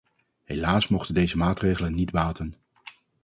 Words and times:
Helaas 0.43 0.87
mochten 0.87 1.13
deze 1.13 1.37
maatregelen 1.37 1.93
niet 1.95 2.11
baten. 2.11 2.53